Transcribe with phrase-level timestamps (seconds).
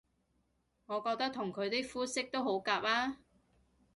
[0.87, 3.17] 我覺得同佢啲膚色都幾夾吖